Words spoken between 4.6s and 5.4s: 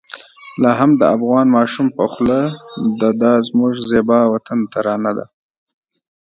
ترانه ده.